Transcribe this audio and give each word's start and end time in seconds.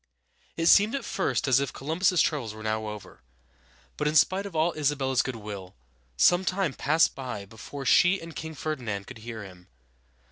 It 0.57 0.65
seemed 0.65 0.95
at 0.95 1.05
first 1.05 1.47
as 1.47 1.59
if 1.59 1.71
Columbus's 1.73 2.23
troubles 2.23 2.55
were 2.55 2.63
now 2.63 2.87
over; 2.87 3.21
but 3.97 4.07
in 4.07 4.15
spite 4.15 4.47
of 4.47 4.55
all 4.55 4.73
Isabella's 4.73 5.21
good 5.21 5.35
will, 5.35 5.75
some 6.17 6.43
time 6.43 6.73
passed 6.73 7.13
by 7.13 7.45
before 7.45 7.85
she 7.85 8.19
and 8.19 8.35
King 8.35 8.55
Fer´di 8.55 8.79
nand 8.79 9.05
could 9.05 9.19
hear 9.19 9.43
him. 9.43 9.67